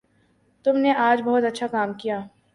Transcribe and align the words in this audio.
تم 0.65 0.77
نے 0.77 0.93
آج 0.99 1.21
بہت 1.21 1.43
اچھا 1.43 1.67
کام 1.67 1.93
کیا 1.93 2.19